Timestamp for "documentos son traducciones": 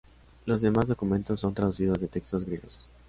0.87-2.01